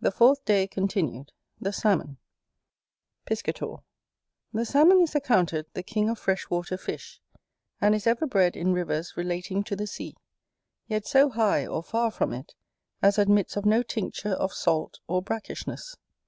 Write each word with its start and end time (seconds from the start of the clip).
The 0.00 0.12
fourth 0.12 0.44
day 0.44 0.68
continued 0.68 1.32
The 1.60 1.72
Salmon 1.72 2.18
Chapter 2.18 2.18
VII 2.20 3.26
Piscator 3.26 3.76
The 4.52 4.64
Salmon 4.64 5.00
is 5.02 5.16
accounted 5.16 5.66
the 5.74 5.82
King 5.82 6.08
of 6.08 6.20
freshwater 6.20 6.76
fish; 6.78 7.20
and 7.80 7.92
is 7.92 8.06
ever 8.06 8.24
bred 8.24 8.54
in 8.56 8.72
rivers 8.72 9.14
relating 9.16 9.64
to 9.64 9.74
the 9.74 9.88
sea, 9.88 10.14
yet 10.86 11.08
so 11.08 11.28
high, 11.28 11.66
or 11.66 11.82
far 11.82 12.12
from 12.12 12.32
it, 12.32 12.54
as 13.02 13.18
admits 13.18 13.56
of 13.56 13.66
no 13.66 13.82
tincture 13.82 14.34
of 14.34 14.52
salt, 14.52 15.00
or 15.08 15.20
brackishness. 15.24 15.96